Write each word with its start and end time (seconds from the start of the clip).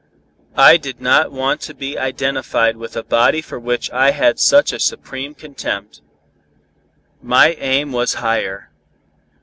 I 0.57 0.77
did 0.77 0.99
not 0.99 1.31
want 1.31 1.61
to 1.61 1.75
be 1.75 1.95
identified 1.95 2.75
with 2.75 2.97
a 2.97 3.03
body 3.03 3.39
for 3.39 3.59
which 3.59 3.91
I 3.91 4.09
had 4.09 4.39
such 4.39 4.73
a 4.73 4.79
supreme 4.79 5.35
contempt. 5.35 6.01
My 7.21 7.51
aim 7.59 7.91
was 7.91 8.15
higher. 8.15 8.71